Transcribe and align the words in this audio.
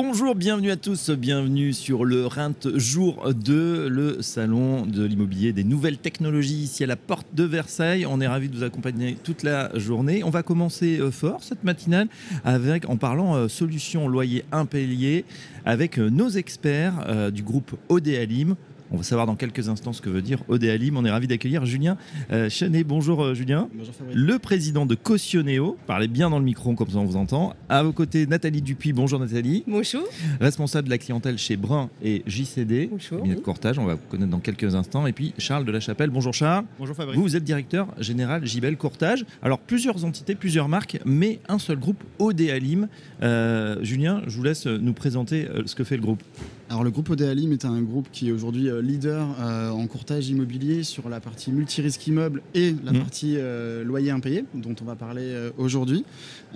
Bonjour, 0.00 0.36
bienvenue 0.36 0.70
à 0.70 0.76
tous, 0.76 1.10
bienvenue 1.10 1.72
sur 1.72 2.04
le 2.04 2.24
Rent 2.24 2.68
jour 2.76 3.34
2, 3.34 3.88
le 3.88 4.22
salon 4.22 4.86
de 4.86 5.04
l'immobilier 5.04 5.52
des 5.52 5.64
nouvelles 5.64 5.98
technologies 5.98 6.54
ici 6.54 6.84
à 6.84 6.86
la 6.86 6.94
porte 6.94 7.26
de 7.34 7.42
Versailles. 7.42 8.06
On 8.06 8.20
est 8.20 8.28
ravis 8.28 8.48
de 8.48 8.56
vous 8.56 8.62
accompagner 8.62 9.16
toute 9.24 9.42
la 9.42 9.76
journée. 9.76 10.22
On 10.22 10.30
va 10.30 10.44
commencer 10.44 11.00
euh, 11.00 11.10
fort 11.10 11.42
cette 11.42 11.64
matinale 11.64 12.06
en 12.44 12.96
parlant 12.96 13.34
euh, 13.34 13.48
solutions 13.48 14.06
loyer 14.06 14.44
impayé 14.52 15.24
avec 15.64 15.98
euh, 15.98 16.10
nos 16.10 16.28
experts 16.28 17.32
du 17.32 17.42
groupe 17.42 17.74
ODALIM. 17.88 18.54
On 18.90 18.96
va 18.96 19.02
savoir 19.02 19.26
dans 19.26 19.36
quelques 19.36 19.68
instants 19.68 19.92
ce 19.92 20.00
que 20.00 20.08
veut 20.08 20.22
dire 20.22 20.42
Odéalim. 20.48 20.96
On 20.96 21.04
est 21.04 21.10
ravi 21.10 21.26
d'accueillir 21.26 21.66
Julien 21.66 21.98
euh, 22.32 22.48
Chenet. 22.48 22.84
Bonjour 22.84 23.22
euh, 23.22 23.34
Julien. 23.34 23.68
Bonjour 23.74 23.94
Fabrice. 23.94 24.16
Le 24.16 24.38
président 24.38 24.86
de 24.86 24.94
Cautionnéo. 24.94 25.76
Parlez 25.86 26.08
bien 26.08 26.30
dans 26.30 26.38
le 26.38 26.44
micro 26.44 26.74
comme 26.74 26.88
ça 26.88 26.96
on 26.98 27.04
vous 27.04 27.16
entend. 27.16 27.54
À 27.68 27.82
vos 27.82 27.92
côtés 27.92 28.26
Nathalie 28.26 28.62
Dupuis. 28.62 28.94
Bonjour 28.94 29.20
Nathalie. 29.20 29.62
Bonjour. 29.66 30.04
Responsable 30.40 30.86
de 30.86 30.90
la 30.90 30.98
clientèle 30.98 31.36
chez 31.36 31.56
Brun 31.56 31.90
et 32.02 32.22
JCD. 32.26 32.88
Bonjour. 32.90 33.26
De 33.26 33.34
courtage. 33.34 33.78
On 33.78 33.84
va 33.84 33.94
vous 33.94 34.06
connaître 34.08 34.30
dans 34.30 34.40
quelques 34.40 34.74
instants. 34.74 35.06
Et 35.06 35.12
puis 35.12 35.34
Charles 35.36 35.66
de 35.66 35.72
la 35.72 35.80
Chapelle. 35.80 36.08
Bonjour 36.08 36.32
Charles. 36.32 36.64
Bonjour 36.78 36.96
Fabrice. 36.96 37.16
Vous, 37.16 37.22
vous 37.22 37.36
êtes 37.36 37.44
directeur 37.44 37.88
général 37.98 38.46
Gibel 38.46 38.76
Courtage. 38.78 39.26
Alors 39.42 39.58
plusieurs 39.58 40.06
entités, 40.06 40.34
plusieurs 40.34 40.68
marques, 40.68 40.98
mais 41.04 41.40
un 41.48 41.58
seul 41.58 41.78
groupe 41.78 42.02
Odéalim. 42.18 42.88
Euh, 43.22 43.76
Julien, 43.82 44.22
je 44.26 44.34
vous 44.34 44.42
laisse 44.42 44.66
nous 44.66 44.94
présenter 44.94 45.46
ce 45.66 45.74
que 45.74 45.84
fait 45.84 45.96
le 45.96 46.02
groupe. 46.02 46.22
Alors 46.70 46.84
le 46.84 46.90
groupe 46.90 47.08
Odéalim 47.08 47.52
est 47.52 47.64
un 47.64 47.80
groupe 47.80 48.08
qui 48.12 48.28
est 48.28 48.32
aujourd'hui 48.32 48.68
euh, 48.68 48.82
leader 48.82 49.26
euh, 49.40 49.70
en 49.70 49.86
courtage 49.86 50.28
immobilier 50.28 50.82
sur 50.82 51.08
la 51.08 51.18
partie 51.18 51.50
multirisque 51.50 52.06
immeuble 52.06 52.42
et 52.54 52.74
la 52.84 52.92
Mhm. 52.92 52.98
partie 52.98 53.34
euh, 53.38 53.82
loyer 53.84 54.10
impayé 54.10 54.44
dont 54.54 54.74
on 54.82 54.84
va 54.84 54.94
parler 54.94 55.22
euh, 55.24 55.50
aujourd'hui. 55.56 56.04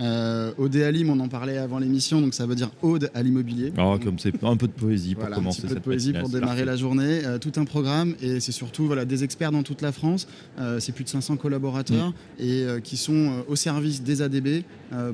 Euh, 0.00 0.52
Odéalim, 0.58 1.08
on 1.08 1.18
en 1.20 1.28
parlait 1.28 1.56
avant 1.56 1.78
l'émission, 1.78 2.20
donc 2.20 2.34
ça 2.34 2.44
veut 2.44 2.54
dire 2.54 2.70
ode 2.82 3.10
à 3.14 3.22
l'immobilier. 3.22 3.72
Oh, 3.78 3.96
comme 4.02 4.18
c'est 4.18 4.34
un 4.44 4.56
peu 4.58 4.66
de 4.66 4.72
poésie 4.72 5.14
pour 5.14 5.22
Voilà, 5.22 5.36
un 5.36 5.38
commencer 5.38 5.62
petit 5.62 5.68
peu 5.68 5.74
de 5.76 5.80
poésie 5.80 6.12
pour 6.12 6.28
démarrer 6.28 6.46
parfait. 6.56 6.64
la 6.66 6.76
journée, 6.76 7.20
tout 7.40 7.52
un 7.56 7.64
programme 7.64 8.14
et 8.20 8.38
c'est 8.40 8.52
surtout 8.52 8.84
voilà, 8.86 9.06
des 9.06 9.24
experts 9.24 9.52
dans 9.52 9.62
toute 9.62 9.80
la 9.80 9.92
France, 9.92 10.28
c'est 10.78 10.92
plus 10.94 11.04
de 11.04 11.08
500 11.08 11.36
collaborateurs 11.36 12.10
Mm. 12.10 12.12
et 12.44 12.66
qui 12.84 12.96
sont 12.98 13.44
au 13.48 13.56
service 13.56 14.02
des 14.02 14.20
ADB 14.20 14.62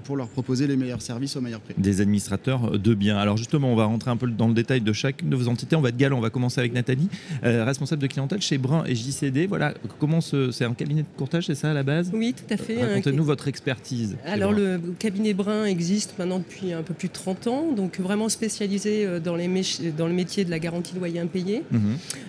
pour 0.05 0.17
leur 0.17 0.27
proposer 0.29 0.67
les 0.67 0.77
meilleurs 0.77 1.03
services 1.03 1.37
au 1.37 1.41
meilleur 1.41 1.61
prix. 1.61 1.75
des 1.79 2.01
administrateurs 2.01 2.79
de 2.79 2.95
biens. 2.95 3.17
Alors 3.17 3.37
justement, 3.37 3.73
on 3.73 3.77
va 3.77 3.85
rentrer 3.85 4.11
un 4.11 4.17
peu 4.17 4.27
dans 4.29 4.49
le 4.49 4.55
détail 4.55 4.81
de 4.81 4.88
chacune 4.93 5.31
de 5.31 5.37
vos 5.37 5.49
entités. 5.49 5.77
On 5.77 5.81
va 5.81 5.89
être 5.91 5.97
galant. 5.97 6.19
On 6.19 6.23
va 6.23 6.31
commencer 6.31 6.61
avec 6.61 6.73
Nathalie, 6.73 7.09
euh, 7.45 7.65
responsable 7.65 8.03
de 8.03 8.07
clientèle 8.07 8.41
chez 8.43 8.59
Brun 8.59 8.85
et 8.87 8.95
JCD. 8.95 9.47
Voilà, 9.47 9.75
comment 9.99 10.21
ce- 10.21 10.51
c'est 10.51 10.65
un 10.65 10.75
cabinet 10.75 11.03
de 11.03 11.07
courtage, 11.17 11.47
c'est 11.47 11.55
ça 11.55 11.71
à 11.71 11.75
la 11.75 11.83
base? 11.83 12.11
Oui, 12.15 12.35
tout 12.37 12.53
à 12.53 12.57
fait. 12.57 12.81
un- 12.83 12.89
Racontez-nous 12.89 13.25
votre 13.25 13.49
expertise. 13.49 14.17
Alors 14.27 14.53
le 14.53 14.81
cabinet 14.99 15.35
Brun 15.35 15.65
existe 15.65 16.15
maintenant 16.19 16.39
depuis 16.39 16.73
un 16.73 16.83
peu 16.83 16.95
plus 16.95 17.09
de 17.09 17.13
30 17.13 17.47
ans, 17.47 17.73
donc 17.73 17.99
vraiment 18.01 18.29
spécialisé 18.29 19.05
euh, 19.07 19.21
dans, 19.21 19.37
les 19.37 19.49
dans 19.97 20.07
le 20.07 20.13
métier 20.13 20.45
de 20.45 20.51
la 20.51 20.59
garantie 20.59 20.93
de 20.95 20.99
loyer 20.99 21.21
impayé. 21.21 21.63
Mhm. 21.71 21.81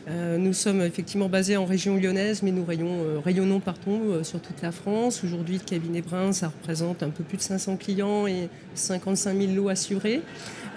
Euh, 0.10 0.38
nous 0.38 0.54
sommes 0.54 0.82
effectivement 0.82 1.30
basés 1.30 1.58
en 1.58 1.66
région 1.66 1.96
lyonnaise, 1.98 2.42
mais 2.44 2.52
nous 2.52 2.66
rayons- 2.66 3.04
euh, 3.04 3.20
rayonnons 3.24 3.60
partout 3.60 4.00
euh, 4.10 4.24
sur 4.24 4.40
toute 4.42 4.62
la 4.62 4.72
France. 4.72 5.22
Aujourd'hui, 5.24 5.56
le 5.56 5.64
cabinet 5.70 6.02
Brun, 6.02 6.32
ça 6.32 6.48
représente 6.48 7.04
un 7.04 7.10
peu 7.10 7.24
plus 7.24 7.38
de 7.38 7.42
500 7.42 7.78
clients 7.78 8.26
et 8.28 8.50
55 8.76 9.38
000 9.38 9.54
lots 9.54 9.70
assurés. 9.70 10.22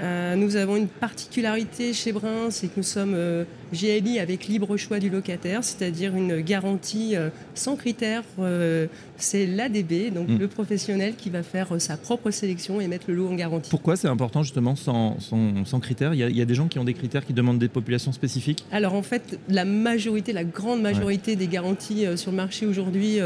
Euh, 0.03 0.35
nous 0.37 0.57
avons 0.57 0.77
une 0.77 0.89
particularité 0.89 1.72
chez 1.81 2.13
Brun, 2.13 2.51
c'est 2.51 2.67
que 2.69 2.75
nous 2.77 2.83
sommes 2.83 3.15
euh, 3.15 3.45
GLI 3.73 4.19
avec 4.19 4.47
libre 4.47 4.77
choix 4.77 4.99
du 4.99 5.09
locataire, 5.11 5.65
c'est-à-dire 5.65 6.15
une 6.15 6.41
garantie 6.41 7.17
euh, 7.17 7.31
sans 7.55 7.77
critères. 7.77 8.23
euh, 8.39 8.87
c'est 9.17 9.47
l'ADB, 9.47 10.11
donc 10.13 10.29
Mm. 10.29 10.39
le 10.39 10.49
professionnel 10.49 11.15
qui 11.17 11.31
va 11.31 11.43
faire 11.43 11.81
sa 11.81 11.97
propre 11.97 12.31
sélection 12.31 12.81
et 12.81 12.89
mettre 12.89 13.05
le 13.09 13.15
lot 13.15 13.29
en 13.29 13.35
garantie. 13.35 13.71
Pourquoi 13.71 13.97
c'est 13.97 14.09
important 14.09 14.43
justement 14.43 14.75
sans, 14.77 15.19
sans, 15.21 15.65
sans 15.65 15.81
critères? 15.81 16.13
Il 16.15 16.21
y, 16.21 16.23
a, 16.25 16.29
il 16.29 16.37
y 16.37 16.43
a 16.43 16.45
des 16.45 16.55
gens 16.55 16.67
qui 16.69 16.79
ont 16.79 16.85
des 16.85 16.95
critères 16.95 17.25
qui 17.25 17.33
demandent 17.33 17.59
des 17.61 17.69
populations 17.69 18.13
spécifiques? 18.13 18.65
Alors 18.73 18.95
en 18.95 19.03
fait, 19.03 19.39
la 19.49 19.65
majorité, 19.65 20.33
la 20.33 20.45
grande 20.45 20.83
majorité 20.83 21.37
des 21.37 21.47
garanties 21.47 22.05
sur 22.17 22.31
le 22.33 22.37
marché 22.37 22.67
aujourd'hui 22.67 23.19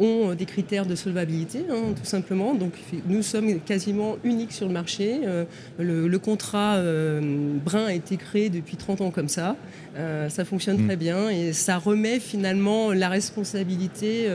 ont 0.00 0.30
euh, 0.30 0.34
des 0.34 0.44
critères 0.46 0.86
de 0.86 0.94
solvabilité, 0.94 1.60
hein, 1.70 1.92
tout 1.96 2.04
simplement. 2.04 2.54
Donc 2.54 2.72
nous 3.08 3.22
sommes 3.22 3.60
quasiment 3.60 4.16
uniques 4.24 4.52
sur 4.52 4.66
le 4.66 4.72
marché. 4.72 5.20
Euh, 5.24 5.44
le, 5.78 6.08
le 6.08 6.18
contrat 6.18 6.76
euh, 6.76 7.20
Brun 7.64 7.86
a 7.86 7.92
été 7.92 8.16
créé 8.16 8.50
depuis 8.50 8.76
30 8.76 9.00
ans 9.00 9.10
comme 9.10 9.28
ça. 9.28 9.56
Euh, 9.96 10.28
ça 10.28 10.44
fonctionne 10.44 10.76
Mm. 10.82 10.86
très 10.86 10.96
bien 10.96 11.28
et 11.30 11.52
ça 11.54 11.78
remet 11.78 12.20
finalement 12.20 12.92
la 12.92 13.08
responsabilité 13.08 14.28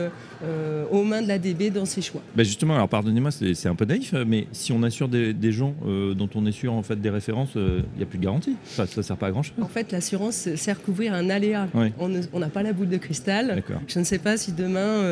aux 0.90 1.04
mains 1.04 1.22
de 1.22 1.28
l'ADB 1.28 1.70
dans 1.72 1.84
ses 1.84 2.02
choix. 2.02 2.20
Ben 2.34 2.44
justement, 2.44 2.74
alors 2.74 2.88
pardonnez-moi, 2.88 3.30
c'est 3.30 3.66
un 3.68 3.74
peu 3.76 3.84
naïf, 3.84 4.12
mais 4.26 4.46
si 4.52 4.72
on 4.72 4.82
assure 4.82 5.08
des, 5.08 5.32
des 5.32 5.52
gens 5.52 5.74
dont 5.84 6.28
on 6.34 6.46
est 6.46 6.52
sûr 6.52 6.72
en 6.72 6.82
fait 6.82 7.00
des 7.00 7.10
références, 7.10 7.50
il 7.54 7.84
n'y 7.96 8.02
a 8.02 8.06
plus 8.06 8.18
de 8.18 8.24
garantie. 8.24 8.56
Enfin, 8.66 8.86
ça 8.86 9.02
sert 9.02 9.16
pas 9.16 9.28
à 9.28 9.30
grand 9.30 9.42
chose. 9.42 9.54
En 9.60 9.68
fait, 9.68 9.92
l'assurance 9.92 10.48
sert 10.56 10.76
à 10.76 10.80
couvrir 10.80 11.14
un 11.14 11.30
aléa. 11.30 11.68
Oui. 11.74 11.92
On 12.00 12.08
ne- 12.08 12.38
n'a 12.38 12.48
pas 12.48 12.62
la 12.64 12.72
boule 12.72 12.88
de 12.88 12.96
cristal. 12.96 13.62
Je 13.86 13.98
ne 14.00 14.04
sais 14.04 14.18
pas 14.18 14.36
si 14.36 14.50
demain 14.52 15.02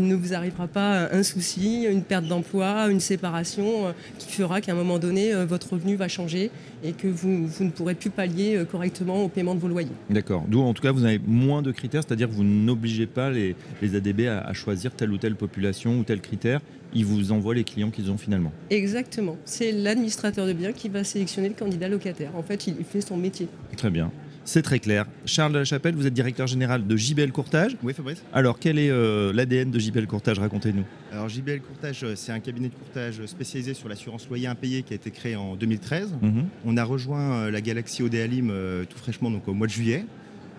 il 0.00 0.06
ne 0.06 0.14
vous 0.14 0.32
arrivera 0.32 0.66
pas 0.66 1.08
un 1.12 1.22
souci, 1.22 1.84
une 1.84 2.02
perte 2.02 2.26
d'emploi, 2.26 2.88
une 2.90 3.00
séparation 3.00 3.88
euh, 3.88 3.92
qui 4.18 4.32
fera 4.32 4.62
qu'à 4.62 4.72
un 4.72 4.74
moment 4.74 4.98
donné 4.98 5.34
euh, 5.34 5.44
votre 5.44 5.74
revenu 5.74 5.94
va 5.94 6.08
changer 6.08 6.50
et 6.82 6.92
que 6.92 7.06
vous, 7.06 7.46
vous 7.46 7.64
ne 7.64 7.70
pourrez 7.70 7.94
plus 7.94 8.08
pallier 8.08 8.56
euh, 8.56 8.64
correctement 8.64 9.22
au 9.22 9.28
paiement 9.28 9.54
de 9.54 9.60
vos 9.60 9.68
loyers. 9.68 9.90
D'accord. 10.08 10.44
D'où, 10.48 10.60
en 10.62 10.72
tout 10.72 10.82
cas, 10.82 10.92
vous 10.92 11.04
avez 11.04 11.20
moins 11.26 11.60
de 11.60 11.70
critères, 11.70 12.02
c'est-à-dire 12.06 12.30
que 12.30 12.34
vous 12.34 12.44
n'obligez 12.44 13.06
pas 13.06 13.30
les, 13.30 13.56
les 13.82 13.94
ADB 13.94 14.22
à, 14.22 14.40
à 14.40 14.54
choisir 14.54 14.92
telle 14.92 15.12
ou 15.12 15.18
telle 15.18 15.36
population 15.36 15.98
ou 15.98 16.02
tel 16.02 16.22
critère. 16.22 16.60
Ils 16.94 17.04
vous 17.04 17.30
envoient 17.30 17.54
les 17.54 17.64
clients 17.64 17.90
qu'ils 17.90 18.10
ont 18.10 18.16
finalement. 18.16 18.52
Exactement. 18.70 19.36
C'est 19.44 19.70
l'administrateur 19.70 20.46
de 20.46 20.54
biens 20.54 20.72
qui 20.72 20.88
va 20.88 21.04
sélectionner 21.04 21.48
le 21.48 21.54
candidat 21.54 21.88
locataire. 21.88 22.30
En 22.34 22.42
fait, 22.42 22.66
il 22.66 22.84
fait 22.84 23.02
son 23.02 23.16
métier. 23.16 23.48
Très 23.76 23.90
bien. 23.90 24.10
C'est 24.50 24.62
très 24.62 24.80
clair. 24.80 25.06
Charles 25.26 25.52
de 25.52 25.58
la 25.58 25.64
Chapelle, 25.64 25.94
vous 25.94 26.08
êtes 26.08 26.12
directeur 26.12 26.48
général 26.48 26.84
de 26.84 26.96
JBL 26.96 27.30
Courtage. 27.30 27.76
Oui, 27.84 27.94
Fabrice. 27.94 28.20
Alors, 28.32 28.58
quel 28.58 28.80
est 28.80 28.90
euh, 28.90 29.32
l'ADN 29.32 29.70
de 29.70 29.78
JBL 29.78 30.08
Courtage? 30.08 30.40
Racontez-nous. 30.40 30.82
Alors, 31.12 31.28
JBL 31.28 31.60
Courtage, 31.60 32.02
euh, 32.02 32.16
c'est 32.16 32.32
un 32.32 32.40
cabinet 32.40 32.68
de 32.68 32.74
courtage 32.74 33.24
spécialisé 33.26 33.74
sur 33.74 33.88
l'assurance 33.88 34.28
loyer 34.28 34.48
impayé 34.48 34.82
qui 34.82 34.92
a 34.92 34.96
été 34.96 35.12
créé 35.12 35.36
en 35.36 35.54
2013. 35.54 36.16
Mhm. 36.20 36.48
On 36.64 36.76
a 36.76 36.82
rejoint 36.82 37.32
euh, 37.32 37.50
la 37.52 37.60
galaxie 37.60 38.02
Odéalim 38.02 38.50
euh, 38.50 38.84
tout 38.86 38.98
fraîchement, 38.98 39.30
donc 39.30 39.46
au 39.46 39.54
mois 39.54 39.68
de 39.68 39.72
juillet. 39.72 40.04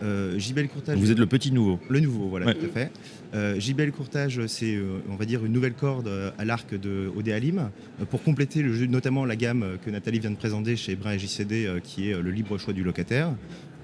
Euh, 0.04 0.38
JBL 0.40 0.68
Courtage. 0.68 0.98
Vous 0.98 1.12
êtes 1.12 1.20
le 1.20 1.26
petit 1.28 1.52
nouveau. 1.52 1.80
le 1.90 2.00
nouveau, 2.00 2.28
voilà, 2.28 2.48
Ouais. 2.48 2.54
tout 2.56 2.66
à 2.66 2.70
fait. 2.70 2.92
Euh, 3.34 3.60
JBL 3.60 3.92
Courtage, 3.92 4.46
c'est, 4.48 4.76
euh, 4.76 5.00
on 5.10 5.16
va 5.16 5.26
dire, 5.26 5.46
une 5.46 5.54
nouvelle 5.54 5.74
corde 5.74 6.10
à 6.38 6.44
l'arc 6.46 6.74
de 6.78 7.12
Odéalim 7.16 7.70
euh, 8.02 8.06
pour 8.06 8.24
compléter 8.24 8.62
le 8.62 8.74
jeu, 8.74 8.88
notamment 8.88 9.26
la 9.26 9.36
gamme 9.36 9.78
que 9.86 9.90
Nathalie 9.90 10.20
vient 10.20 10.32
de 10.32 10.36
présenter 10.38 10.76
chez 10.76 10.96
Brun 10.96 11.14
et 11.14 11.20
JCD, 11.20 11.68
qui 11.84 12.10
est 12.10 12.22
le 12.22 12.32
libre 12.32 12.58
choix 12.58 12.74
du 12.74 12.84
locataire. 12.84 13.34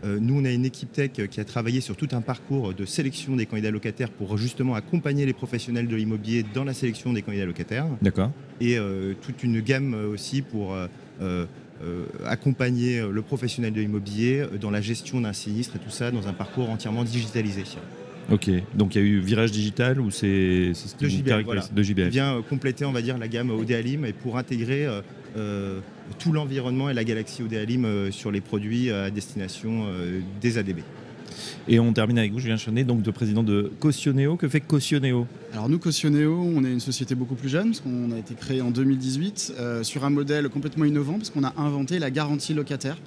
Nous, 0.05 0.39
on 0.39 0.45
a 0.45 0.51
une 0.51 0.63
équipe 0.65 0.91
tech 0.91 1.09
qui 1.29 1.39
a 1.39 1.43
travaillé 1.43 1.81
sur 1.81 1.95
tout 1.97 2.07
un 2.11 2.21
parcours 2.21 2.73
de 2.75 2.85
sélection 2.85 3.35
des 3.35 3.47
candidats 3.47 3.71
locataires 3.71 4.11
pour 4.11 4.37
justement 4.37 4.75
accompagner 4.75 5.25
les 5.25 5.33
professionnels 5.33 5.87
de 5.87 5.95
l'immobilier 5.95 6.45
dans 6.53 6.63
la 6.63 6.75
sélection 6.75 7.13
des 7.13 7.23
candidats 7.23 7.47
locataires 7.47 7.87
D'accord. 8.03 8.31
et 8.61 8.77
toute 9.21 9.43
une 9.43 9.59
gamme 9.59 9.95
aussi 9.95 10.43
pour 10.43 10.75
accompagner 12.25 12.99
euh, 12.99 13.11
le 13.11 13.21
professionnel 13.21 13.73
de 13.73 13.81
l'immobilier 13.81 14.39
euh, 14.39 14.57
dans 14.57 14.71
la 14.71 14.81
gestion 14.81 15.21
d'un 15.21 15.33
sinistre 15.33 15.75
et 15.75 15.79
tout 15.79 15.89
ça 15.89 16.11
dans 16.11 16.27
un 16.27 16.33
parcours 16.33 16.69
entièrement 16.69 17.03
digitalisé. 17.03 17.63
Ok. 18.31 18.49
Donc, 18.75 18.95
il 18.95 19.01
y 19.01 19.05
a 19.05 19.07
eu 19.07 19.19
virage 19.19 19.51
digital 19.51 20.01
ou 20.01 20.11
c'est 20.11 20.73
ce 20.73 20.95
qui 20.95 21.21
De 21.21 21.43
voilà. 21.43 21.63
De 21.71 21.83
JBL. 21.83 22.09
vient 22.09 22.37
euh, 22.37 22.41
compléter, 22.41 22.85
on 22.85 22.91
va 22.91 23.01
dire, 23.01 23.17
la 23.17 23.27
gamme 23.27 23.51
Odéalim 23.51 24.05
et 24.05 24.13
pour 24.13 24.37
intégrer 24.37 24.85
euh, 24.85 25.01
euh, 25.37 25.79
tout 26.19 26.31
l'environnement 26.31 26.89
et 26.89 26.93
la 26.93 27.03
galaxie 27.03 27.43
Odéalim 27.43 27.85
euh, 27.85 28.11
sur 28.11 28.31
les 28.31 28.41
produits 28.41 28.89
euh, 28.89 29.05
à 29.07 29.09
destination 29.11 29.85
euh, 29.87 30.19
des 30.41 30.57
ADB. 30.57 30.79
Et 31.67 31.79
on 31.79 31.91
termine 31.93 32.17
avec 32.19 32.31
vous, 32.31 32.39
Julien 32.39 32.57
Chenet, 32.57 32.83
donc 32.83 33.01
de 33.01 33.11
président 33.11 33.43
de 33.43 33.71
Cautionnéo. 33.79 34.35
Que 34.35 34.47
fait 34.47 34.61
Cautionnéo 34.61 35.27
Alors 35.53 35.69
nous, 35.69 35.79
Cautionnéo, 35.79 36.39
on 36.55 36.63
est 36.63 36.71
une 36.71 36.79
société 36.79 37.15
beaucoup 37.15 37.35
plus 37.35 37.49
jeune, 37.49 37.67
parce 37.71 37.81
qu'on 37.81 38.11
a 38.11 38.17
été 38.17 38.33
créé 38.35 38.61
en 38.61 38.71
2018, 38.71 39.53
euh, 39.59 39.83
sur 39.83 40.05
un 40.05 40.09
modèle 40.09 40.49
complètement 40.49 40.85
innovant, 40.85 41.13
parce 41.17 41.29
qu'on 41.29 41.43
a 41.43 41.53
inventé 41.57 41.99
la 41.99 42.09
garantie 42.11 42.53
locataire, 42.53 42.97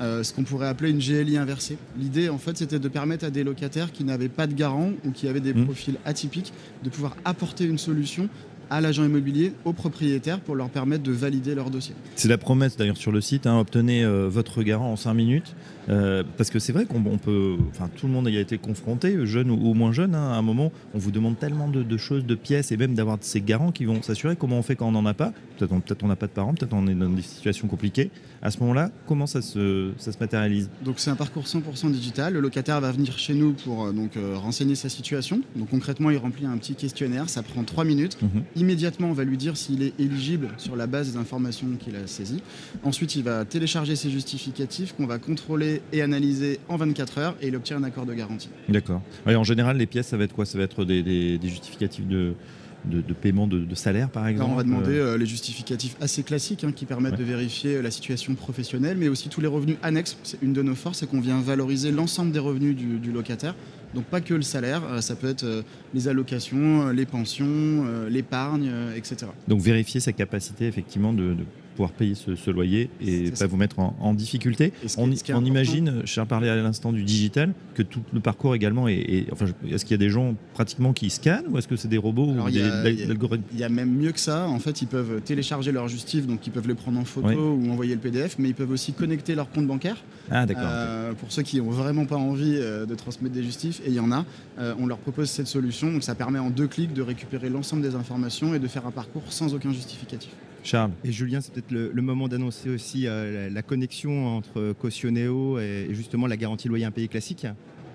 euh, 0.00 0.22
ce 0.22 0.32
qu'on 0.32 0.42
pourrait 0.42 0.68
appeler 0.68 0.90
une 0.90 0.98
GLI 0.98 1.36
inversée. 1.36 1.76
L'idée, 1.98 2.28
en 2.28 2.38
fait, 2.38 2.56
c'était 2.56 2.78
de 2.78 2.88
permettre 2.88 3.24
à 3.26 3.30
des 3.30 3.44
locataires 3.44 3.92
qui 3.92 4.04
n'avaient 4.04 4.28
pas 4.30 4.46
de 4.46 4.54
garant 4.54 4.90
ou 5.04 5.10
qui 5.10 5.28
avaient 5.28 5.40
des 5.40 5.52
Mhm. 5.54 5.64
profils 5.66 5.96
atypiques 6.04 6.52
de 6.82 6.88
pouvoir 6.90 7.14
apporter 7.24 7.64
une 7.64 7.78
solution 7.78 8.28
à 8.72 8.80
l'agent 8.80 9.04
immobilier, 9.04 9.52
aux 9.66 9.74
propriétaires, 9.74 10.40
pour 10.40 10.56
leur 10.56 10.70
permettre 10.70 11.02
de 11.02 11.12
valider 11.12 11.54
leur 11.54 11.68
dossier. 11.68 11.94
C'est 12.16 12.28
la 12.28 12.38
promesse 12.38 12.78
d'ailleurs 12.78 12.96
sur 12.96 13.12
le 13.12 13.20
site, 13.20 13.46
hein, 13.46 13.58
obtenez 13.58 14.02
euh, 14.02 14.28
votre 14.30 14.62
garant 14.62 14.92
en 14.92 14.96
5 14.96 15.12
minutes. 15.12 15.54
Euh, 15.88 16.22
parce 16.36 16.50
que 16.50 16.58
c'est 16.58 16.72
vrai 16.72 16.86
qu'on 16.86 17.04
on 17.04 17.18
peut, 17.18 17.56
enfin 17.70 17.90
tout 17.96 18.06
le 18.06 18.12
monde 18.12 18.28
y 18.28 18.36
a 18.36 18.40
été 18.40 18.56
confronté, 18.56 19.26
jeune 19.26 19.50
ou, 19.50 19.70
ou 19.70 19.74
moins 19.74 19.92
jeune, 19.92 20.14
hein, 20.14 20.30
à 20.30 20.36
un 20.36 20.42
moment, 20.42 20.72
on 20.94 20.98
vous 20.98 21.10
demande 21.10 21.38
tellement 21.38 21.68
de, 21.68 21.82
de 21.82 21.96
choses, 21.96 22.24
de 22.24 22.34
pièces, 22.34 22.72
et 22.72 22.76
même 22.76 22.94
d'avoir 22.94 23.18
ces 23.20 23.40
garants 23.40 23.72
qui 23.72 23.84
vont 23.84 24.00
s'assurer. 24.00 24.36
Comment 24.36 24.58
on 24.58 24.62
fait 24.62 24.76
quand 24.76 24.88
on 24.88 24.92
n'en 24.92 25.06
a 25.06 25.14
pas 25.14 25.32
Peut-être 25.58 25.72
on 25.72 25.80
peut 25.80 25.94
n'a 26.06 26.16
pas 26.16 26.26
de 26.26 26.32
parents, 26.32 26.54
peut-être 26.54 26.72
on 26.72 26.86
est 26.86 26.94
dans 26.94 27.10
des 27.10 27.22
situations 27.22 27.68
compliquées. 27.68 28.10
À 28.42 28.50
ce 28.50 28.58
moment-là, 28.60 28.90
comment 29.06 29.26
ça 29.26 29.42
se, 29.42 29.92
ça 29.98 30.12
se 30.12 30.18
matérialise? 30.18 30.70
Donc 30.84 30.98
c'est 30.98 31.10
un 31.10 31.16
parcours 31.16 31.44
100% 31.44 31.90
digital. 31.92 32.32
Le 32.32 32.40
locataire 32.40 32.80
va 32.80 32.90
venir 32.90 33.18
chez 33.18 33.34
nous 33.34 33.52
pour 33.52 33.86
euh, 33.86 33.92
donc 33.92 34.16
euh, 34.16 34.36
renseigner 34.36 34.74
sa 34.74 34.88
situation. 34.88 35.42
Donc 35.56 35.70
concrètement, 35.70 36.10
il 36.10 36.16
remplit 36.16 36.46
un 36.46 36.56
petit 36.56 36.74
questionnaire, 36.74 37.28
ça 37.28 37.42
prend 37.42 37.62
3 37.64 37.84
minutes. 37.84 38.20
Mhm. 38.22 38.42
Immédiatement, 38.62 39.08
on 39.08 39.12
va 39.12 39.24
lui 39.24 39.36
dire 39.36 39.56
s'il 39.56 39.82
est 39.82 39.92
éligible 39.98 40.46
sur 40.56 40.76
la 40.76 40.86
base 40.86 41.10
des 41.10 41.18
informations 41.18 41.66
qu'il 41.80 41.96
a 41.96 42.06
saisies. 42.06 42.44
Ensuite, 42.84 43.16
il 43.16 43.24
va 43.24 43.44
télécharger 43.44 43.96
ses 43.96 44.08
justificatifs 44.08 44.92
qu'on 44.92 45.06
va 45.06 45.18
contrôler 45.18 45.82
et 45.92 46.00
analyser 46.00 46.60
en 46.68 46.76
24 46.76 47.18
heures 47.18 47.34
et 47.42 47.48
il 47.48 47.56
obtient 47.56 47.78
un 47.78 47.82
accord 47.82 48.06
de 48.06 48.14
garantie. 48.14 48.50
D'accord. 48.68 49.02
En 49.26 49.42
général, 49.42 49.78
les 49.78 49.86
pièces, 49.86 50.06
ça 50.06 50.16
va 50.16 50.22
être 50.22 50.32
quoi? 50.32 50.46
Ça 50.46 50.58
va 50.58 50.64
être 50.64 50.84
des 50.84 51.40
justificatifs 51.42 52.06
de, 52.06 52.36
de, 52.84 53.00
de 53.00 53.12
paiement 53.12 53.46
de, 53.46 53.60
de 53.60 53.74
salaire, 53.74 54.08
par 54.10 54.26
exemple 54.26 54.44
Alors, 54.44 54.54
on 54.54 54.56
va 54.56 54.64
demander 54.64 54.96
euh, 54.98 55.14
euh, 55.14 55.18
les 55.18 55.26
justificatifs 55.26 55.96
assez 56.00 56.22
classiques 56.22 56.64
hein, 56.64 56.72
qui 56.74 56.84
permettent 56.84 57.12
Ouais. 57.12 57.18
de 57.18 57.24
vérifier 57.24 57.76
euh, 57.76 57.82
la 57.82 57.90
situation 57.90 58.34
professionnelle, 58.34 58.96
mais 58.96 59.08
aussi 59.08 59.28
tous 59.28 59.40
les 59.40 59.46
revenus 59.46 59.76
annexes. 59.82 60.16
C'est 60.24 60.42
une 60.42 60.52
de 60.52 60.62
nos 60.62 60.74
forces, 60.74 60.98
c'est 60.98 61.06
qu'on 61.08 61.20
vient 61.20 61.40
valoriser 61.40 61.92
l'ensemble 61.92 62.32
des 62.32 62.38
revenus 62.40 62.74
du, 62.76 62.98
du 62.98 63.12
locataire. 63.12 63.54
Donc 63.94 64.04
pas 64.04 64.20
que 64.20 64.34
le 64.34 64.42
salaire, 64.42 64.82
euh, 64.84 65.00
ça 65.00 65.14
peut 65.14 65.28
être 65.28 65.44
euh, 65.44 65.62
les 65.94 66.08
allocations, 66.08 66.88
les 66.90 67.06
pensions, 67.06 67.84
l'épargne, 68.08 68.70
etc. 68.96 69.26
Donc 69.48 69.60
vérifier 69.60 70.00
sa 70.00 70.12
capacité, 70.12 70.66
effectivement, 70.66 71.12
de, 71.12 71.34
de 71.34 71.44
pouvoir 71.74 71.90
payer 71.92 72.14
ce, 72.14 72.34
ce 72.36 72.50
loyer 72.50 72.90
et 73.00 73.30
pas 73.30 73.36
ça. 73.36 73.46
vous 73.46 73.56
mettre 73.56 73.78
en, 73.78 73.96
en 74.00 74.14
difficulté. 74.14 74.72
On, 74.98 75.10
imagine, 75.44 76.02
Charles 76.04 76.28
parlait 76.28 76.48
à 76.48 76.56
l'instant 76.56 76.92
du 76.92 77.02
digital, 77.02 77.52
que 77.74 77.82
tout 77.82 78.02
le 78.12 78.20
parcours 78.20 78.54
également 78.54 78.88
est. 78.88 78.94
est- 79.00 79.32
enfin, 79.32 79.46
je- 79.46 79.74
est-ce 79.74 79.84
qu'il 79.84 79.92
y 79.92 79.94
a 79.94 79.98
des 80.04 80.10
gens 80.10 80.34
pratiquement 80.54 80.92
qui 80.92 81.08
scannent 81.10 81.44
ou 81.50 81.58
est-ce 81.58 81.68
que 81.68 81.76
c'est 81.76 81.88
des 81.88 81.98
robots 81.98 82.30
Alors, 82.30 82.46
ou 82.46 82.48
il 82.48 82.56
y 82.56 82.94
des 82.96 83.10
algorithmes 83.10 83.44
Il 83.52 83.58
y 83.58 83.64
a 83.64 83.68
même 83.68 83.90
mieux 83.90 84.12
que 84.12 84.20
ça. 84.20 84.46
En 84.48 84.58
fait, 84.58 84.82
ils 84.82 84.88
peuvent 84.88 85.20
télécharger 85.22 85.72
leur 85.72 85.88
justif, 85.88 86.26
donc 86.26 86.46
ils 86.46 86.50
peuvent 86.50 86.68
les 86.68 86.74
prendre 86.74 86.98
en 87.00 87.04
photo 87.04 87.28
Oui. 87.28 87.34
ou 87.68 87.70
envoyer 87.72 87.94
le 87.94 88.00
PDF, 88.00 88.36
mais 88.38 88.48
ils 88.50 88.54
peuvent 88.54 88.70
aussi 88.70 88.92
connecter 88.92 89.34
leur 89.34 89.50
compte 89.50 89.66
bancaire. 89.66 89.96
Ah, 90.30 90.46
d'accord. 90.46 90.64
Euh, 90.66 91.12
pour 91.14 91.32
ceux 91.32 91.42
qui 91.42 91.60
ont 91.60 91.70
vraiment 91.70 92.04
pas 92.06 92.16
envie 92.16 92.56
euh, 92.56 92.86
de 92.86 92.94
transmettre 92.94 93.34
des 93.34 93.42
justifs, 93.42 93.80
et 93.84 93.88
il 93.88 93.94
y 93.94 94.00
en 94.00 94.12
a, 94.12 94.24
euh, 94.58 94.74
on 94.78 94.86
leur 94.86 94.98
propose 94.98 95.30
cette 95.30 95.46
solution. 95.46 95.90
Donc 95.92 96.02
ça 96.02 96.14
permet 96.14 96.38
en 96.38 96.50
deux 96.50 96.66
clics 96.68 96.92
de 96.92 97.02
récupérer 97.02 97.48
l'ensemble 97.48 97.82
des 97.82 97.94
informations 97.94 98.54
et 98.54 98.58
de 98.58 98.68
faire 98.68 98.86
un 98.86 98.90
parcours 98.90 99.22
sans 99.30 99.54
aucun 99.54 99.72
justificatif. 99.72 100.30
Charles 100.62 100.92
Et 101.04 101.10
Julien, 101.12 101.40
c'est 101.40 101.52
peut-être 101.52 101.70
le, 101.72 101.90
le 101.92 102.02
moment 102.02 102.28
d'annoncer 102.28 102.70
aussi 102.70 103.06
euh, 103.06 103.48
la, 103.48 103.50
la 103.50 103.62
connexion 103.62 104.36
entre 104.36 104.72
Cautioneo 104.80 105.58
et, 105.58 105.88
et 105.90 105.94
justement 105.94 106.26
la 106.26 106.36
garantie 106.36 106.68
loyer 106.68 106.84
impayé 106.84 107.08
classique. 107.08 107.46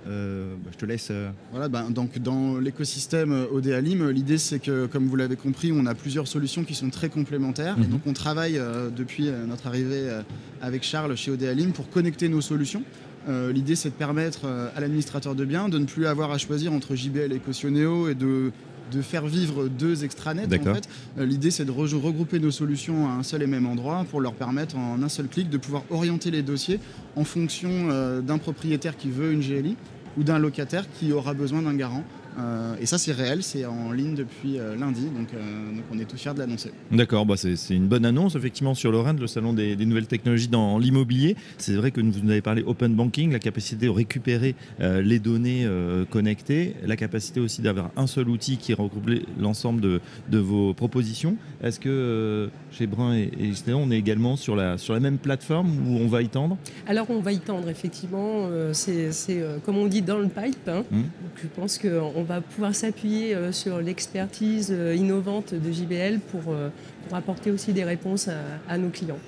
Euh, 0.09 0.53
bah, 0.63 0.69
je 0.73 0.77
te 0.77 0.85
laisse. 0.85 1.09
euh, 1.11 1.29
Voilà, 1.51 1.67
ben, 1.69 1.89
donc 1.91 2.17
dans 2.19 2.57
l'écosystème 2.59 3.31
euh, 3.33 3.45
ODALIM, 3.51 4.01
euh, 4.01 4.11
l'idée 4.11 4.37
c'est 4.37 4.59
que, 4.59 4.85
comme 4.85 5.05
vous 5.07 5.15
l'avez 5.17 5.35
compris, 5.35 5.71
on 5.73 5.85
a 5.85 5.95
plusieurs 5.95 6.27
solutions 6.29 6.63
qui 6.63 6.75
sont 6.75 6.89
très 6.89 7.09
complémentaires. 7.09 7.75
Et 7.77 7.81
Mhm. 7.81 7.89
donc 7.89 8.01
on 8.05 8.13
travaille 8.13 8.57
euh, 8.57 8.89
depuis 8.89 9.27
euh, 9.27 9.45
notre 9.45 9.67
arrivée 9.67 10.07
euh, 10.09 10.21
avec 10.61 10.83
Charles 10.83 11.15
chez 11.17 11.31
ODALIM 11.31 11.71
pour 11.71 11.89
connecter 11.89 12.29
nos 12.29 12.41
solutions. 12.41 12.83
Euh, 13.27 13.51
L'idée 13.51 13.75
c'est 13.75 13.89
de 13.89 13.95
permettre 13.95 14.41
euh, 14.45 14.69
à 14.77 14.79
l'administrateur 14.79 15.35
de 15.35 15.43
biens 15.43 15.67
de 15.67 15.77
ne 15.77 15.85
plus 15.85 16.05
avoir 16.05 16.31
à 16.31 16.37
choisir 16.37 16.71
entre 16.71 16.95
JBL 16.95 17.33
et 17.33 17.39
Cautioneo 17.39 18.07
et 18.07 18.15
de 18.15 18.51
de 18.91 19.01
faire 19.01 19.25
vivre 19.25 19.67
deux 19.67 20.03
extranets. 20.03 20.47
En 20.71 20.75
fait, 20.75 20.89
Euh, 21.19 21.25
l'idée 21.25 21.51
c'est 21.51 21.65
de 21.65 21.71
re- 21.71 21.95
regrouper 21.99 22.39
nos 22.39 22.51
solutions 22.51 23.07
à 23.07 23.11
un 23.13 23.23
seul 23.23 23.43
et 23.43 23.47
même 23.47 23.65
endroit 23.65 24.05
pour 24.09 24.21
leur 24.21 24.33
permettre 24.33 24.75
en 24.77 25.01
un 25.01 25.09
seul 25.09 25.27
clic 25.27 25.49
de 25.49 25.57
pouvoir 25.57 25.83
orienter 25.89 26.31
les 26.31 26.41
dossiers 26.41 26.79
en 27.15 27.23
fonction 27.23 27.69
euh, 27.89 28.21
d'un 28.21 28.37
propriétaire 28.37 28.95
qui 28.97 29.09
veut 29.09 29.31
une 29.31 29.41
GLI 29.41 29.75
ou 30.17 30.23
d'un 30.23 30.39
locataire 30.39 30.85
qui 30.99 31.11
aura 31.11 31.33
besoin 31.33 31.61
d'un 31.61 31.73
garant. 31.75 32.03
Euh, 32.37 32.75
et 32.79 32.85
ça, 32.85 32.97
c'est 32.97 33.11
réel, 33.13 33.41
c'est 33.41 33.65
en 33.65 33.91
ligne 33.91 34.15
depuis 34.15 34.59
euh, 34.59 34.75
lundi, 34.75 35.05
donc, 35.05 35.33
euh, 35.33 35.75
donc 35.75 35.83
on 35.91 35.97
est 35.99 36.05
tout 36.05 36.17
fiers 36.17 36.33
de 36.33 36.39
l'annoncer. 36.39 36.71
D'accord, 36.91 37.25
bah 37.25 37.35
c'est 37.37 37.55
une 37.75 37.87
bonne 37.87 38.05
annonce 38.05 38.35
effectivement 38.35 38.75
sur 38.75 38.91
le 38.91 38.99
REND, 38.99 39.19
le 39.19 39.27
salon 39.27 39.53
des, 39.53 39.75
des 39.75 39.85
nouvelles 39.85 40.07
technologies 40.07 40.47
dans 40.47 40.77
l'immobilier. 40.77 41.35
C'est 41.57 41.73
vrai 41.75 41.91
que 41.91 41.99
vous 42.01 42.19
nous 42.23 42.29
avez 42.29 42.41
parlé 42.41 42.63
open 42.65 42.93
banking, 42.93 43.31
la 43.31 43.39
capacité 43.39 43.85
de 43.87 43.91
récupérer 43.91 44.55
euh, 44.81 45.01
les 45.01 45.19
données 45.19 45.65
euh, 45.65 46.05
connectées, 46.05 46.75
la 46.85 46.95
capacité 46.95 47.39
aussi 47.39 47.61
d'avoir 47.61 47.89
un 47.95 48.07
seul 48.07 48.29
outil 48.29 48.57
qui 48.57 48.73
regroupe 48.73 49.09
l'ensemble 49.39 49.81
de, 49.81 49.99
de 50.29 50.37
vos 50.37 50.73
propositions. 50.73 51.37
Est-ce 51.63 51.79
que 51.79 51.89
euh, 51.89 52.47
chez 52.71 52.87
Brun 52.87 53.15
et, 53.15 53.31
et 53.39 53.73
on 53.73 53.89
est 53.91 53.97
également 53.97 54.35
sur 54.35 54.55
la, 54.55 54.77
sur 54.77 54.93
la 54.93 54.99
même 54.99 55.17
plateforme 55.17 55.69
où 55.87 55.97
on 55.97 56.07
va 56.07 56.21
y 56.21 56.29
tendre? 56.29 56.57
Alors 56.87 57.09
on 57.09 57.19
va 57.19 57.31
y 57.31 57.39
tendre 57.39 57.69
effectivement, 57.69 58.47
euh, 58.51 58.73
c'est 58.73 59.09
euh, 59.31 59.57
comme 59.65 59.77
on 59.77 59.87
dit 59.87 60.01
dans 60.01 60.19
le 60.19 60.27
pipe. 60.27 60.67
hein. 60.67 60.83
Donc, 60.91 61.01
je 61.41 61.47
pense 61.47 61.77
qu'on 61.77 62.23
va 62.27 62.41
pouvoir 62.41 62.75
s'appuyer 62.75 63.33
euh, 63.33 63.51
sur 63.51 63.79
l'expertise 63.79 64.69
euh, 64.71 64.93
innovante 64.95 65.53
de 65.53 65.71
JBL 65.71 66.19
pour, 66.19 66.43
euh, 66.49 66.69
pour 67.07 67.17
apporter 67.17 67.51
aussi 67.51 67.73
des 67.73 67.83
réponses 67.83 68.27
à, 68.27 68.37
à 68.67 68.77
nos 68.77 68.89
clients. 68.89 69.19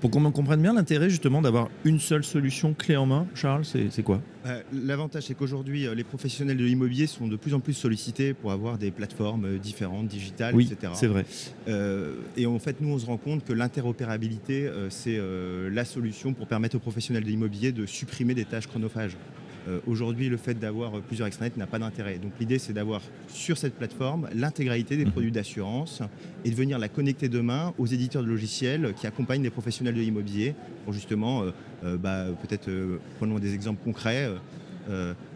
Pour 0.00 0.10
qu'on 0.10 0.30
comprenne 0.30 0.62
bien 0.62 0.74
l'intérêt 0.74 1.10
justement 1.10 1.42
d'avoir 1.42 1.68
une 1.84 1.98
seule 2.00 2.24
solution 2.24 2.74
clé 2.74 2.96
en 2.96 3.06
main, 3.06 3.26
Charles, 3.34 3.64
c'est 3.64 4.02
quoi? 4.02 4.20
Euh, 4.46 4.62
L'avantage, 4.72 5.24
c'est 5.24 5.34
qu'aujourd'hui, 5.34 5.86
les 5.94 6.04
professionnels 6.04 6.56
de 6.56 6.64
l'immobilier 6.64 7.06
sont 7.06 7.26
de 7.26 7.36
plus 7.36 7.54
en 7.54 7.60
plus 7.60 7.74
sollicités 7.74 8.34
pour 8.34 8.52
avoir 8.52 8.78
des 8.78 8.90
plateformes 8.90 9.58
différentes, 9.58 10.06
digitales, 10.08 10.54
Oui, 10.54 10.68
etc. 10.70 10.92
c'est 10.94 11.06
vrai. 11.08 11.24
Euh, 11.68 12.14
et 12.36 12.46
en 12.46 12.58
fait, 12.58 12.80
nous, 12.80 12.92
on 12.92 12.98
se 12.98 13.06
rend 13.06 13.16
compte 13.16 13.44
que 13.44 13.52
l'interopérabilité, 13.52 14.66
euh, 14.66 14.88
c'est 14.90 15.16
euh, 15.18 15.68
la 15.72 15.84
solution 15.84 16.32
pour 16.34 16.46
permettre 16.46 16.76
aux 16.76 16.80
professionnels 16.80 17.24
de 17.24 17.28
l'immobilier 17.28 17.72
de 17.72 17.84
supprimer 17.86 18.34
des 18.34 18.44
tâches 18.44 18.66
chronophages. 18.68 19.16
Euh, 19.66 19.80
Aujourd'hui, 19.86 20.28
le 20.28 20.36
fait 20.36 20.54
d'avoir 20.54 20.96
euh, 20.96 21.00
plusieurs 21.00 21.26
extranets 21.26 21.52
n'a 21.56 21.66
pas 21.66 21.78
d'intérêt. 21.78 22.18
Donc 22.18 22.32
l'idée, 22.38 22.58
c'est 22.58 22.72
d'avoir 22.72 23.00
sur 23.28 23.56
cette 23.58 23.74
plateforme 23.74 24.28
l'intégralité 24.34 24.96
des 24.96 25.04
Mhm. 25.04 25.10
produits 25.12 25.32
d'assurance 25.32 26.02
et 26.44 26.50
de 26.50 26.54
venir 26.54 26.78
la 26.78 26.88
connecter 26.88 27.28
demain 27.28 27.72
aux 27.78 27.86
éditeurs 27.86 28.22
de 28.22 28.28
logiciels 28.28 28.94
qui 28.94 29.06
accompagnent 29.06 29.42
les 29.42 29.50
professionnels 29.50 29.94
de 29.94 30.00
l'immobilier 30.00 30.54
pour 30.84 30.92
justement, 30.92 31.44
euh, 31.84 31.96
bah, 31.96 32.26
peut-être, 32.42 32.70
prenons 33.18 33.38
des 33.38 33.54
exemples 33.54 33.82
concrets, 33.84 34.28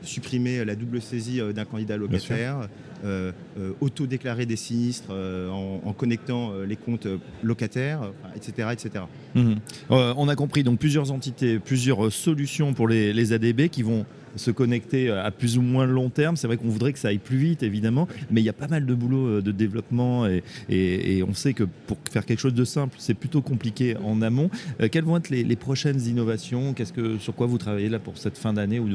supprimer 0.02 0.64
la 0.64 0.74
double 0.74 1.00
saisie 1.00 1.40
euh, 1.40 1.52
d'un 1.52 1.64
candidat 1.64 1.96
locataire, 1.96 2.68
euh, 3.04 3.32
euh, 3.58 3.72
auto-déclarer 3.80 4.46
des 4.46 4.56
sinistres 4.56 5.08
euh, 5.10 5.48
en, 5.50 5.80
en 5.84 5.92
connectant 5.92 6.52
euh, 6.52 6.64
les 6.64 6.76
comptes 6.76 7.06
euh, 7.06 7.18
locataires, 7.42 8.12
etc., 8.36 8.68
etc. 8.72 9.04
Mhm. 9.34 9.56
Euh, 9.90 10.14
on 10.16 10.28
a 10.28 10.36
compris 10.36 10.62
donc 10.62 10.78
plusieurs 10.78 11.10
entités, 11.10 11.58
plusieurs 11.58 12.06
euh, 12.06 12.10
solutions 12.10 12.74
pour 12.74 12.88
les, 12.88 13.12
les 13.12 13.32
ADB 13.32 13.68
qui 13.68 13.82
vont 13.82 14.06
se 14.36 14.50
connecter 14.50 15.10
à 15.10 15.30
plus 15.30 15.58
ou 15.58 15.62
moins 15.62 15.86
long 15.86 16.08
terme. 16.10 16.36
C'est 16.36 16.46
vrai 16.46 16.56
qu'on 16.56 16.68
voudrait 16.68 16.92
que 16.92 16.98
ça 16.98 17.08
aille 17.08 17.18
plus 17.18 17.36
vite, 17.36 17.62
évidemment, 17.62 18.08
mais 18.30 18.40
il 18.40 18.44
y 18.44 18.48
a 18.48 18.52
pas 18.54 18.68
mal 18.68 18.86
de 18.86 18.94
boulot 18.94 19.26
euh, 19.26 19.42
de 19.42 19.52
développement 19.52 20.26
et, 20.26 20.42
et- 20.68 21.18
et 21.18 21.22
on 21.22 21.34
sait 21.34 21.52
que 21.54 21.64
pour 21.86 21.98
faire 22.10 22.24
quelque 22.26 22.40
chose 22.40 22.54
de 22.54 22.64
simple, 22.64 22.96
c'est 22.98 23.14
plutôt 23.14 23.42
compliqué 23.42 23.96
en 23.98 24.22
amont. 24.22 24.50
Euh, 24.80 24.88
quelles 24.90 25.04
vont 25.04 25.16
être 25.16 25.30
les, 25.30 25.44
les 25.44 25.56
prochaines 25.56 26.00
innovations? 26.06 26.72
Qu'est-ce 26.74 26.92
que 26.92 27.18
sur 27.18 27.34
quoi 27.34 27.46
vous 27.46 27.58
travaillez 27.58 27.88
là 27.88 27.98
pour 27.98 28.16
cette 28.18 28.38
fin 28.38 28.52
d'année 28.52 28.78
ou 28.80 28.88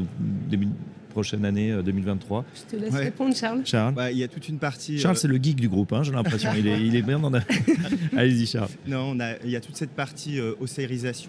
début 0.50 0.66
de 0.66 0.72
prochaine 1.10 1.46
année 1.46 1.72
euh, 1.72 1.82
2023 1.82 2.46
Je 2.54 2.76
te 2.78 2.82
laisse 2.82 2.94
Ouais. 2.94 3.06
répondre 3.06 3.36
Charles. 3.36 3.62
Charles? 3.66 3.94
Bah, 3.96 4.12
Il 4.12 4.18
y 4.20 4.24
a 4.24 4.28
toute 4.28 4.48
une 4.50 4.60
partie. 4.60 5.00
Charles, 5.00 5.16
euh, 5.16 5.20
c'est 5.20 5.28
le 5.28 5.38
geek 5.38 5.56
du 5.56 5.68
groupe, 5.68 5.92
hein, 5.94 6.04
j'ai 6.04 6.12
l'impression. 6.12 6.50
Il 6.58 6.68
est, 6.68 6.80
il 6.82 6.96
est 6.96 7.02
bien 7.02 7.20
dans 7.20 7.30
la... 7.32 7.42
Allez-y, 8.18 8.46
Charles. 8.46 8.70
Non, 8.88 9.14
on 9.16 9.20
a- 9.20 9.36
il 9.44 9.50
y 9.50 9.56
a 9.56 9.60
toute 9.60 9.76
cette 9.76 9.92
partie 9.92 10.40
euh, 10.40 10.54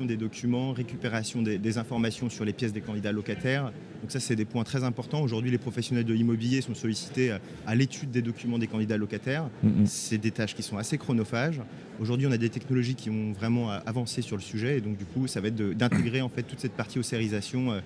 des 0.07 0.17
documents, 0.17 0.73
récupération 0.73 1.41
des, 1.43 1.59
des 1.59 1.79
informations 1.79 2.29
sur 2.29 2.45
les 2.45 2.53
pièces 2.53 2.73
des 2.73 2.81
candidats 2.83 3.13
locataires. 3.13 3.73
Donc 4.03 4.13
ça, 4.13 4.21
c'est 4.21 4.37
des 4.37 4.45
points 4.45 4.65
très 4.65 4.85
importants. 4.85 5.21
Aujourd'hui, 5.23 5.51
les 5.51 5.59
professionnels 5.59 6.05
de 6.05 6.15
l'immobilier 6.15 6.61
sont 6.61 6.75
sollicités 6.75 7.33
à, 7.33 7.41
à 7.67 7.75
l'étude 7.75 8.11
des 8.11 8.23
documents 8.23 8.59
des 8.59 8.67
candidats 8.69 8.97
locataires. 8.97 9.49
Mhm. 9.63 9.87
C'est 9.87 10.19
des 10.19 10.31
tâches 10.31 10.55
qui 10.55 10.63
sont 10.63 10.77
assez 10.79 10.99
chronophages. 10.99 11.61
Aujourd'hui, 12.01 12.27
on 12.29 12.33
a 12.33 12.39
des 12.39 12.49
technologies 12.49 12.95
qui 12.95 13.11
ont 13.11 13.33
vraiment 13.33 13.73
euh, 13.73 13.79
avancé 13.87 14.23
sur 14.23 14.37
le 14.37 14.43
sujet, 14.43 14.79
et 14.79 14.81
donc 14.81 14.97
du 14.97 15.05
coup, 15.05 15.27
ça 15.27 15.41
va 15.41 15.49
être 15.49 15.57
d'intégrer 15.57 16.21
en 16.21 16.29
fait 16.29 16.45
toute 16.45 16.61
cette 16.61 16.73
partie 16.75 16.99
océarisation 17.01 17.73
euh, 17.73 17.81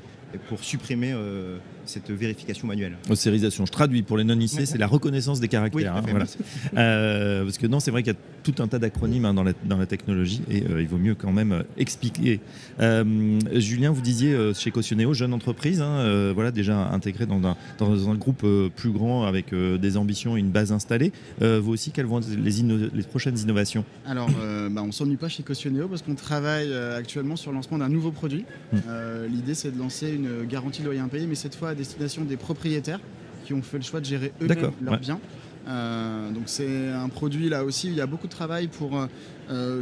pour 0.49 0.63
supprimer 0.63 1.13
euh, 1.13 1.59
cette 1.87 2.11
vérification 2.11 2.67
manuelle. 2.67 2.97
Océrisation, 3.09 3.67
je 3.67 3.73
traduis 3.73 4.03
pour 4.03 4.17
les 4.19 4.23
Ouais. 4.23 4.67
c'est 4.67 4.79
la 4.79 4.87
reconnaissance 4.87 5.41
des 5.41 5.49
caractères. 5.49 5.97
hein, 5.97 6.03
voilà. 6.09 6.25
Euh, 6.77 7.45
parce 7.45 7.59
que 7.59 7.67
non, 7.67 7.81
c'est 7.81 7.91
vrai 7.91 8.03
qu'il 8.03 8.13
y 8.13 8.17
a 8.17 8.19
tout 8.43 8.63
un 8.63 8.69
tas 8.69 8.79
d'acronymes 8.79 9.25
hein, 9.25 9.35
dans, 9.35 9.43
la, 9.43 9.53
dans 9.65 9.77
la 9.77 9.87
technologie 9.87 10.43
et 10.51 10.63
euh, 10.65 10.81
il 10.81 10.89
vaut 10.89 10.97
mieux 10.99 11.15
quand 11.15 11.33
même 11.33 11.53
euh, 11.53 11.63
expliquer. 11.77 12.41
Euh, 12.81 13.39
Julien, 13.55 13.91
vous 13.91 14.01
disiez 14.01 14.33
euh, 14.33 14.55
chez 14.55 14.71
Cautioneo, 14.71 15.13
jeune 15.13 15.33
entreprise, 15.33 15.81
hein, 15.81 15.99
euh, 16.03 16.33
voilà, 16.35 16.51
déjà 16.51 16.89
intégrée 16.89 17.27
dans 17.27 17.43
un, 17.45 17.57
dans 17.79 18.11
un 18.11 18.15
groupe 18.15 18.43
euh, 18.45 18.69
plus 18.75 18.91
grand 18.91 19.25
avec 19.25 19.53
euh, 19.53 19.79
des 19.79 19.97
ambitions 19.97 20.37
et 20.37 20.41
une 20.41 20.51
base 20.51 20.73
installée. 20.73 21.13
Vous 21.41 21.73
aussi, 21.73 21.91
quelles 21.91 22.07
vont 22.07 22.21
être 22.21 22.29
les, 22.31 23.03
prochaines 23.03 23.39
innovations? 23.39 23.85
Alors, 24.07 24.29
bah, 24.71 24.83
on 24.83 24.93
s'ennuie 24.93 25.17
pas 25.17 25.29
chez 25.29 25.43
Cautioneo 25.43 25.89
parce 25.89 26.03
qu'on 26.03 26.15
travaille 26.15 26.73
actuellement 26.75 27.37
sur 27.37 27.51
le 27.51 27.57
lancement 27.57 27.79
d'un 27.79 27.89
nouveau 27.89 28.11
produit. 28.11 28.45
Euh, 28.89 29.27
L'idée, 29.29 29.55
c'est 29.55 29.71
de 29.71 29.79
lancer 29.79 30.13
une 30.13 30.45
garantie 30.45 30.83
loyer 30.83 31.01
impayé, 31.01 31.27
mais 31.27 31.35
cette 31.35 31.55
fois 31.55 31.71
à 31.71 31.75
destination 31.75 32.25
des 32.25 32.37
propriétaires 32.37 33.01
qui 33.45 33.55
ont 33.55 33.63
fait 33.63 33.79
le 33.79 33.85
choix 33.85 34.01
de 34.01 34.05
gérer 34.05 34.33
eux-mêmes 34.41 34.71
leurs 34.83 34.95
ouais. 34.95 35.01
biens. 35.01 35.21
Donc 35.67 36.45
c'est 36.47 36.89
un 36.89 37.09
produit 37.09 37.49
là 37.49 37.65
aussi, 37.65 37.89
il 37.89 37.95
y 37.95 38.01
a 38.01 38.07
beaucoup 38.07 38.27
de 38.27 38.33
travail 38.33 38.69
pour 38.69 39.09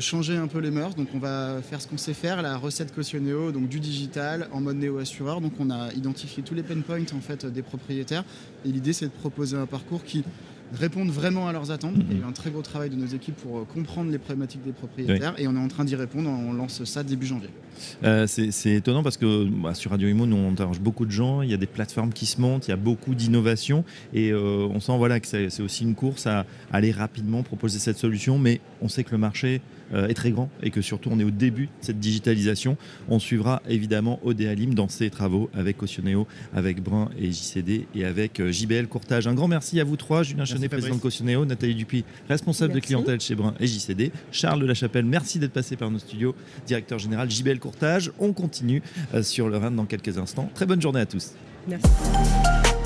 changer 0.01 0.37
un 0.37 0.47
peu 0.47 0.59
les 0.59 0.71
mœurs. 0.71 0.95
Donc 0.95 1.09
on 1.15 1.19
va 1.19 1.63
faire 1.63 1.81
ce 1.81 1.89
qu'on 1.89 1.99
sait 1.99 2.15
faire, 2.15 2.43
la 2.43 2.57
recette 2.57 2.95
Cautioneo, 2.95 3.53
donc 3.53 3.69
du 3.69 3.81
digital 3.81 4.49
en 4.53 4.61
mode 4.61 4.77
néo-assureur. 4.77 5.41
Donc 5.41 5.53
on 5.59 5.71
a 5.71 5.93
identifié 5.95 6.43
tous 6.43 6.55
les 6.55 6.63
pain 6.63 6.81
points 6.81 7.05
en 7.15 7.21
fait 7.21 7.47
des 7.47 7.63
propriétaires. 7.63 8.25
Et 8.65 8.69
l'idée 8.69 8.93
c'est 8.93 9.07
de 9.07 9.13
proposer 9.13 9.57
un 9.57 9.67
parcours 9.67 10.05
qui 10.05 10.25
répondent 10.73 11.11
vraiment 11.11 11.49
à 11.49 11.53
leurs 11.53 11.71
attentes. 11.71 11.95
Il 12.11 12.17
y 12.17 12.21
a 12.21 12.25
eu 12.25 12.29
un 12.29 12.33
très 12.33 12.51
gros 12.51 12.63
travail 12.63 12.91
de 12.91 12.97
nos 12.97 13.07
équipes 13.07 13.37
pour 13.37 13.59
euh, 13.59 13.65
comprendre 13.65 14.11
les 14.11 14.19
problématiques 14.19 14.63
des 14.63 14.73
propriétaires 14.73 15.35
et 15.39 15.47
on 15.49 15.55
est 15.55 15.59
en 15.59 15.69
train 15.69 15.85
d'y 15.85 15.97
répondre. 15.97 16.31
On 16.31 16.53
lance 16.53 16.85
ça 16.85 17.03
début 17.03 17.27
janvier. 17.27 17.51
Euh, 18.05 18.27
c'est 18.27 18.75
étonnant 18.75 19.03
parce 19.03 19.17
que 19.17 19.45
bah, 19.45 19.75
sur 19.75 19.91
Radio 19.91 20.09
Imo, 20.09 20.27
nous 20.27 20.37
on 20.37 20.53
interroge 20.53 20.81
beaucoup 20.81 21.07
de 21.07 21.11
gens. 21.11 21.43
Il 21.43 21.51
y 21.51 21.55
a 21.55 21.57
des 21.57 21.67
plateformes 21.67 22.13
qui 22.13 22.27
se 22.27 22.41
montent, 22.41 22.69
il 22.69 22.71
y 22.71 22.75
a 22.75 22.77
beaucoup 22.77 23.15
d'innovation 23.15 23.85
et 24.13 24.31
euh, 24.33 24.69
on 24.71 24.81
sent 24.81 24.97
voilà 24.97 25.21
que 25.21 25.27
c'est 25.27 25.63
aussi 25.63 25.85
une 25.85 25.95
course 25.95 26.27
à 26.27 26.47
aller 26.73 26.93
rapidement 26.93 27.43
proposer 27.43 27.79
cette 27.79 27.99
solution. 27.99 28.39
Mais 28.39 28.61
on 28.81 28.89
sait 28.89 29.05
que 29.05 29.13
le 29.13 29.19
marché 29.19 29.61
est 29.93 30.15
très 30.15 30.31
grand 30.31 30.51
et 30.63 30.71
que 30.71 30.81
surtout 30.81 31.11
on 31.13 31.19
est 31.19 31.25
au 31.25 31.31
début 31.31 31.67
de 31.67 31.71
cette 31.81 31.99
digitalisation. 31.99 32.77
On 33.09 33.19
suivra 33.19 33.63
évidemment 33.69 34.21
Odéalim 34.25 34.75
dans 34.75 34.89
ses 34.89 35.11
travaux 35.11 35.51
avec 35.55 35.77
Cautioneo, 35.77 36.27
avec 36.55 36.83
Brun 36.83 37.09
et 37.19 37.31
JCD 37.33 37.87
et 37.95 38.05
avec 38.05 38.41
JBL 38.51 38.87
Courtage. 38.87 39.27
Un 39.27 39.35
grand 39.35 39.49
merci 39.49 39.81
à 39.81 39.85
vous 39.85 39.97
trois, 39.97 40.23
Julien 40.23 40.45
président 40.71 40.97
de 40.97 41.01
Cautioneo, 41.01 41.45
Nathalie 41.45 41.75
Dupuis, 41.75 42.05
responsable 42.29 42.75
de 42.75 42.81
clientèle 42.81 43.21
chez 43.21 43.35
Brun 43.35 43.55
et 43.61 43.67
JCD, 43.67 44.13
Charles 44.33 44.61
de 44.61 44.67
la 44.67 44.75
Chapelle, 44.75 45.05
merci 45.05 45.39
d'être 45.39 45.53
passé 45.53 45.77
par 45.77 45.91
nos 45.91 45.99
studios, 45.99 46.35
directeur 46.67 46.99
général 46.99 47.31
JBL 47.31 47.59
Courtage. 47.59 48.11
On 48.19 48.33
continue 48.33 48.83
euh, 49.15 49.23
sur 49.23 49.49
le 49.49 49.57
Rhin 49.57 49.71
dans 49.71 49.87
quelques 49.87 50.19
instants. 50.19 50.51
Très 50.55 50.67
bonne 50.67 50.81
journée 50.81 51.01
à 51.01 51.07
tous. 51.07 51.33
Merci. 51.69 51.89